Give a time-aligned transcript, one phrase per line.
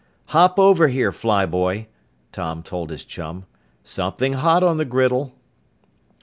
[0.29, 1.85] "Hop over here, fly boy,"
[2.31, 3.45] Tom told his chum.
[3.83, 5.35] "Something hot on the griddle!"